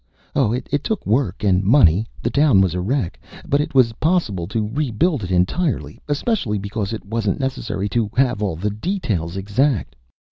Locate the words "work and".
1.05-1.63